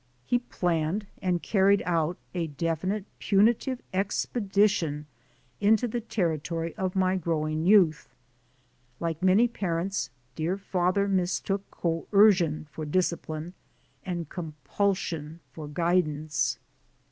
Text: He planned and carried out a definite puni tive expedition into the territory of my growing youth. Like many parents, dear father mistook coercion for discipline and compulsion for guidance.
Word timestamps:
He 0.25 0.39
planned 0.39 1.05
and 1.21 1.43
carried 1.43 1.83
out 1.85 2.17
a 2.33 2.47
definite 2.47 3.05
puni 3.19 3.53
tive 3.53 3.83
expedition 3.93 5.05
into 5.59 5.87
the 5.87 6.01
territory 6.01 6.75
of 6.75 6.95
my 6.95 7.17
growing 7.17 7.67
youth. 7.67 8.09
Like 8.99 9.21
many 9.21 9.47
parents, 9.47 10.09
dear 10.33 10.57
father 10.57 11.07
mistook 11.07 11.69
coercion 11.69 12.65
for 12.71 12.83
discipline 12.83 13.53
and 14.03 14.27
compulsion 14.27 15.39
for 15.53 15.67
guidance. 15.67 16.57